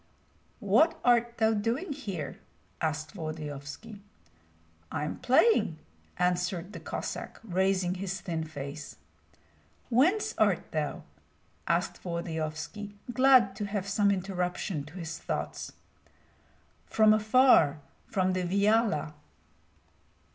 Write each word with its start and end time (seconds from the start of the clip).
"What 0.61 0.99
art 1.05 1.35
thou 1.37 1.53
doing 1.53 1.93
here?" 1.93 2.39
asked 2.81 3.11
Volodyovski. 3.13 3.99
"I 4.91 5.03
am 5.03 5.19
playing," 5.19 5.77
answered 6.17 6.73
the 6.73 6.79
Cossack, 6.79 7.39
raising 7.43 7.93
his 7.93 8.19
thin 8.19 8.43
face, 8.43 8.95
"Whence 9.91 10.33
art 10.39 10.71
thou?" 10.71 11.03
asked 11.67 12.01
Volodyovski, 12.01 12.95
glad 13.13 13.55
to 13.57 13.65
have 13.65 13.87
some 13.87 14.09
interruption 14.09 14.85
to 14.85 14.95
his 14.95 15.19
thoughts. 15.19 15.71
"From 16.87 17.13
afar, 17.13 17.79
from 18.07 18.33
the 18.33 18.41
Viahla." 18.41 19.13